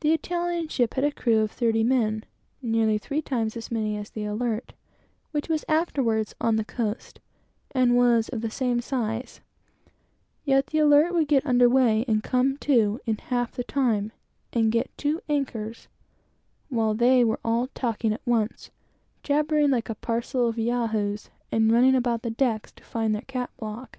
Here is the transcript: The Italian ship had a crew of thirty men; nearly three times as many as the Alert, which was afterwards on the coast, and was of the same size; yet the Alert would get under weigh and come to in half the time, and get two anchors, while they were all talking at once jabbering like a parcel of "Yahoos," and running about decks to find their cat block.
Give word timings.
The 0.00 0.12
Italian 0.12 0.68
ship 0.68 0.92
had 0.92 1.04
a 1.04 1.10
crew 1.10 1.38
of 1.38 1.50
thirty 1.50 1.82
men; 1.82 2.24
nearly 2.60 2.98
three 2.98 3.22
times 3.22 3.56
as 3.56 3.70
many 3.70 3.96
as 3.96 4.10
the 4.10 4.24
Alert, 4.26 4.74
which 5.30 5.48
was 5.48 5.64
afterwards 5.70 6.34
on 6.38 6.56
the 6.56 6.66
coast, 6.66 7.18
and 7.70 7.96
was 7.96 8.28
of 8.28 8.42
the 8.42 8.50
same 8.50 8.82
size; 8.82 9.40
yet 10.44 10.66
the 10.66 10.80
Alert 10.80 11.14
would 11.14 11.28
get 11.28 11.46
under 11.46 11.66
weigh 11.66 12.04
and 12.06 12.22
come 12.22 12.58
to 12.58 13.00
in 13.06 13.16
half 13.16 13.52
the 13.52 13.64
time, 13.64 14.12
and 14.52 14.70
get 14.70 14.90
two 14.98 15.22
anchors, 15.30 15.88
while 16.68 16.92
they 16.92 17.24
were 17.24 17.40
all 17.42 17.68
talking 17.68 18.12
at 18.12 18.20
once 18.26 18.70
jabbering 19.22 19.70
like 19.70 19.88
a 19.88 19.94
parcel 19.94 20.46
of 20.46 20.58
"Yahoos," 20.58 21.30
and 21.50 21.72
running 21.72 21.94
about 21.94 22.20
decks 22.36 22.70
to 22.72 22.84
find 22.84 23.14
their 23.14 23.22
cat 23.22 23.48
block. 23.58 23.98